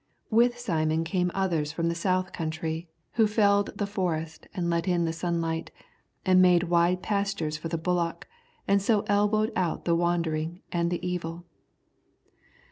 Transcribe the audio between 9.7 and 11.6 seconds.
the wandering and the evil.